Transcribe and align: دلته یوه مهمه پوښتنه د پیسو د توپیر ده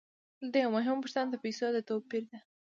دلته 0.41 0.57
یوه 0.59 0.73
مهمه 0.77 1.01
پوښتنه 1.03 1.27
د 1.29 1.35
پیسو 1.43 1.67
د 1.73 1.77
توپیر 1.89 2.23
ده 2.31 2.39